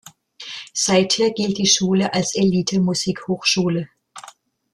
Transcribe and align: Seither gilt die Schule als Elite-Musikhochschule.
Seither 0.73 1.29
gilt 1.29 1.59
die 1.59 1.67
Schule 1.67 2.11
als 2.11 2.33
Elite-Musikhochschule. 2.33 3.87